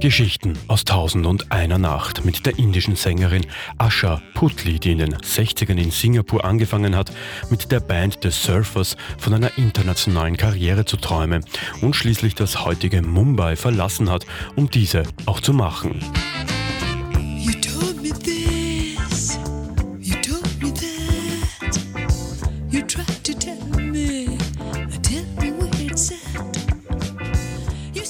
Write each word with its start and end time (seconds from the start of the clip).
Geschichten 0.00 0.58
aus 0.66 0.86
Tausend 0.86 1.26
und 1.26 1.52
einer 1.52 1.76
Nacht 1.76 2.24
mit 2.24 2.46
der 2.46 2.58
indischen 2.58 2.96
Sängerin 2.96 3.46
Asha 3.76 4.22
Putli, 4.34 4.80
die 4.80 4.92
in 4.92 4.98
den 4.98 5.14
60ern 5.14 5.76
in 5.76 5.90
Singapur 5.90 6.44
angefangen 6.44 6.96
hat, 6.96 7.12
mit 7.50 7.70
der 7.70 7.80
Band 7.80 8.18
The 8.22 8.30
Surfers 8.30 8.96
von 9.18 9.34
einer 9.34 9.56
internationalen 9.58 10.38
Karriere 10.38 10.86
zu 10.86 10.96
träumen 10.96 11.44
und 11.82 11.94
schließlich 11.94 12.34
das 12.34 12.64
heutige 12.64 13.02
Mumbai 13.02 13.56
verlassen 13.56 14.10
hat, 14.10 14.24
um 14.56 14.70
diese 14.70 15.02
auch 15.26 15.40
zu 15.40 15.52
machen. 15.52 16.00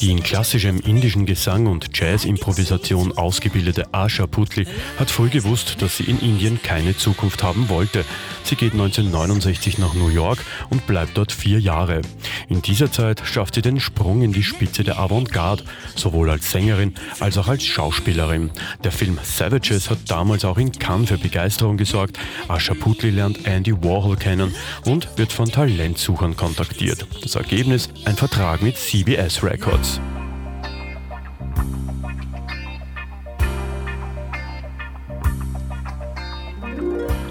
Die 0.00 0.12
in 0.12 0.22
klassischem 0.22 0.78
indischen 0.78 1.26
Gesang 1.26 1.66
und 1.66 1.88
Jazz-Improvisation 1.92 3.18
ausgebildete 3.18 3.92
Asha 3.92 4.28
Putli 4.28 4.64
hat 4.96 5.10
früh 5.10 5.28
gewusst, 5.28 5.82
dass 5.82 5.96
sie 5.96 6.04
in 6.04 6.20
Indien 6.20 6.62
keine 6.62 6.96
Zukunft 6.96 7.42
haben 7.42 7.68
wollte. 7.68 8.04
Sie 8.44 8.54
geht 8.54 8.74
1969 8.74 9.78
nach 9.78 9.94
New 9.94 10.08
York 10.08 10.38
und 10.70 10.86
bleibt 10.86 11.16
dort 11.16 11.32
vier 11.32 11.58
Jahre. 11.58 12.02
In 12.48 12.62
dieser 12.62 12.92
Zeit 12.92 13.22
schafft 13.24 13.56
sie 13.56 13.62
den 13.62 13.80
Sprung 13.80 14.22
in 14.22 14.32
die 14.32 14.44
Spitze 14.44 14.84
der 14.84 15.00
Avantgarde, 15.00 15.64
sowohl 15.96 16.30
als 16.30 16.52
Sängerin 16.52 16.94
als 17.18 17.36
auch 17.36 17.48
als 17.48 17.64
Schauspielerin. 17.64 18.50
Der 18.84 18.92
Film 18.92 19.18
Savages 19.24 19.90
hat 19.90 19.98
damals 20.06 20.44
auch 20.44 20.58
in 20.58 20.70
Cannes 20.70 21.08
für 21.08 21.18
Begeisterung 21.18 21.76
gesorgt. 21.76 22.18
Asha 22.46 22.74
Putli 22.74 23.10
lernt 23.10 23.46
Andy 23.46 23.72
Warhol 23.82 24.16
kennen 24.16 24.54
und 24.84 25.08
wird 25.16 25.32
von 25.32 25.50
Talentsuchern 25.50 26.36
kontaktiert. 26.36 27.04
Das 27.22 27.34
Ergebnis 27.34 27.88
ein 28.04 28.16
Vertrag 28.16 28.62
mit 28.62 28.76
CBS 28.76 29.42
Records. 29.42 29.87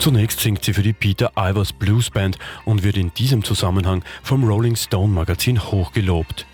Zunächst 0.08 0.39
singt 0.39 0.63
sie 0.63 0.72
für 0.72 0.83
die 0.83 0.94
Peter 0.94 1.33
Ivers 1.36 1.73
Blues 1.73 2.09
Band 2.09 2.38
und 2.63 2.83
wird 2.83 2.95
in 2.95 3.13
diesem 3.16 3.44
Zusammenhang 3.44 4.05
vom 4.23 4.45
Rolling 4.45 4.77
Stone 4.77 5.14
Magazin 5.14 5.61
hochgelobt. 5.61 6.45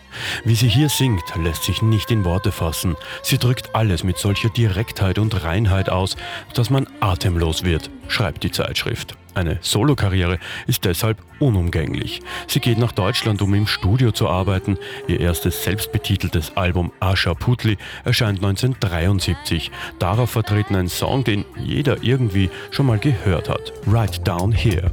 Wie 0.43 0.55
sie 0.55 0.67
hier 0.67 0.89
singt, 0.89 1.23
lässt 1.35 1.63
sich 1.63 1.81
nicht 1.81 2.11
in 2.11 2.25
Worte 2.25 2.51
fassen. 2.51 2.95
Sie 3.21 3.37
drückt 3.37 3.75
alles 3.75 4.03
mit 4.03 4.17
solcher 4.17 4.49
Direktheit 4.49 5.19
und 5.19 5.43
Reinheit 5.43 5.89
aus, 5.89 6.15
dass 6.53 6.69
man 6.69 6.87
atemlos 6.99 7.63
wird, 7.63 7.89
schreibt 8.07 8.43
die 8.43 8.51
Zeitschrift. 8.51 9.15
Eine 9.35 9.57
Solokarriere 9.61 10.37
ist 10.67 10.85
deshalb 10.85 11.17
unumgänglich. 11.39 12.21
Sie 12.47 12.59
geht 12.59 12.77
nach 12.77 12.91
Deutschland, 12.91 13.41
um 13.41 13.53
im 13.53 13.65
Studio 13.65 14.11
zu 14.11 14.29
arbeiten. 14.29 14.77
Ihr 15.07 15.19
erstes 15.19 15.63
selbstbetiteltes 15.63 16.55
Album 16.55 16.91
Asha 16.99 17.33
Putli 17.33 17.77
erscheint 18.03 18.43
1973. 18.43 19.71
Darauf 19.97 20.29
vertreten 20.29 20.75
ein 20.75 20.87
Song, 20.87 21.23
den 21.23 21.45
jeder 21.57 22.03
irgendwie 22.03 22.49
schon 22.69 22.85
mal 22.85 22.99
gehört 22.99 23.49
hat. 23.49 23.73
Right 23.87 24.25
Down 24.27 24.51
Here. 24.51 24.91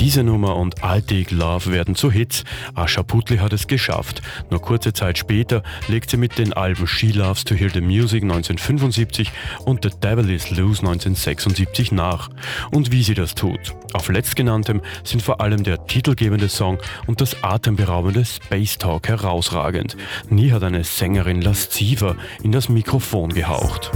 Diese 0.00 0.22
Nummer 0.22 0.56
und 0.56 0.76
I 0.82 1.02
Take 1.02 1.34
Love 1.34 1.70
werden 1.72 1.94
zu 1.94 2.10
Hits. 2.10 2.44
Asha 2.74 3.02
Putli 3.02 3.36
hat 3.36 3.52
es 3.52 3.66
geschafft. 3.66 4.22
Nur 4.48 4.62
kurze 4.62 4.94
Zeit 4.94 5.18
später 5.18 5.62
legt 5.88 6.08
sie 6.08 6.16
mit 6.16 6.38
den 6.38 6.54
Alben 6.54 6.86
She 6.86 7.08
Loves 7.08 7.44
to 7.44 7.54
Hear 7.54 7.68
the 7.68 7.82
Music 7.82 8.22
1975 8.22 9.30
und 9.66 9.84
The 9.84 9.90
Devil 10.02 10.30
is 10.30 10.48
Loose 10.52 10.80
1976 10.80 11.92
nach. 11.92 12.30
Und 12.70 12.92
wie 12.92 13.02
sie 13.02 13.12
das 13.12 13.34
tut. 13.34 13.74
Auf 13.92 14.08
letztgenanntem 14.08 14.80
sind 15.04 15.20
vor 15.20 15.42
allem 15.42 15.64
der 15.64 15.86
titelgebende 15.86 16.48
Song 16.48 16.78
und 17.06 17.20
das 17.20 17.44
atemberaubende 17.44 18.24
Space 18.24 18.78
Talk 18.78 19.06
herausragend. 19.06 19.98
Nie 20.30 20.50
hat 20.50 20.62
eine 20.62 20.82
Sängerin 20.82 21.42
lasziver 21.42 22.16
in 22.42 22.52
das 22.52 22.70
Mikrofon 22.70 23.34
gehaucht. 23.34 23.90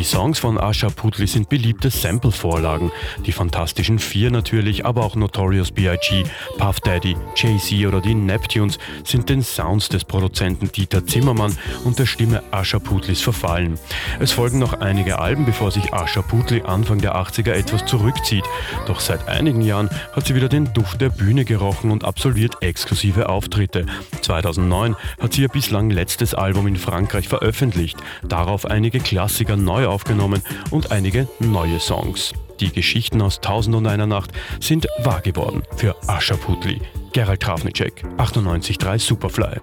Die 0.00 0.06
Songs 0.06 0.38
von 0.38 0.58
Asha 0.58 0.88
Putli 0.88 1.26
sind 1.26 1.50
beliebte 1.50 1.90
Sample-Vorlagen. 1.90 2.90
Die 3.26 3.32
Fantastischen 3.32 3.98
Vier 3.98 4.30
natürlich, 4.30 4.86
aber 4.86 5.04
auch 5.04 5.14
Notorious 5.14 5.72
B.I.G., 5.72 6.24
Puff 6.56 6.80
Daddy, 6.80 7.18
Jay-Z 7.36 7.86
oder 7.86 8.00
die 8.00 8.14
Neptunes 8.14 8.78
sind 9.04 9.28
den 9.28 9.42
Sounds 9.42 9.90
des 9.90 10.06
Produzenten 10.06 10.72
Dieter 10.72 11.04
Zimmermann 11.04 11.54
und 11.84 11.98
der 11.98 12.06
Stimme 12.06 12.42
Asha 12.50 12.78
Putlis 12.78 13.20
verfallen. 13.20 13.78
Es 14.20 14.32
folgen 14.32 14.58
noch 14.58 14.72
einige 14.72 15.18
Alben, 15.18 15.44
bevor 15.44 15.70
sich 15.70 15.92
Asha 15.92 16.22
Putli 16.22 16.62
Anfang 16.62 17.02
der 17.02 17.16
80er 17.16 17.52
etwas 17.52 17.84
zurückzieht. 17.84 18.46
Doch 18.86 19.00
seit 19.00 19.28
einigen 19.28 19.60
Jahren 19.60 19.90
hat 20.14 20.26
sie 20.26 20.34
wieder 20.34 20.48
den 20.48 20.72
Duft 20.72 21.02
der 21.02 21.10
Bühne 21.10 21.44
gerochen 21.44 21.90
und 21.90 22.04
absolviert 22.04 22.62
exklusive 22.62 23.28
Auftritte. 23.28 23.84
2009 24.22 24.96
hat 25.20 25.34
sie 25.34 25.42
ihr 25.42 25.48
bislang 25.48 25.90
letztes 25.90 26.32
Album 26.32 26.66
in 26.68 26.76
Frankreich 26.76 27.28
veröffentlicht. 27.28 27.98
Darauf 28.26 28.64
einige 28.64 29.00
Klassiker 29.00 29.56
neu 29.56 29.89
aufgenommen 29.90 30.42
und 30.70 30.92
einige 30.92 31.28
neue 31.38 31.80
Songs. 31.80 32.32
Die 32.60 32.70
Geschichten 32.70 33.22
aus 33.22 33.40
Tausend 33.40 33.74
und 33.74 33.86
einer 33.86 34.06
Nacht 34.06 34.32
sind 34.60 34.86
wahr 35.02 35.20
geworden 35.20 35.62
für 35.76 35.96
Ascha 36.06 36.36
Putli. 36.36 36.80
Gerald 37.12 37.40
Trafnicek, 37.40 38.04
98.3 38.18 38.98
Superfly. 38.98 39.60